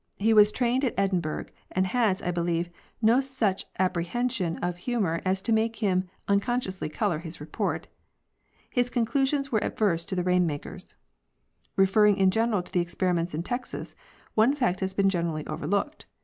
[0.17, 2.71] He was trained in Edinburgh and has, I believe,
[3.03, 7.85] no such appreciation of humor as to make him unconsciously color his report.
[8.71, 10.95] His conelu sions were adverse to the rain makers.
[11.75, 13.95] Referring in general to the experiments in Texas,
[14.33, 16.07] one fact has been generally overlooked.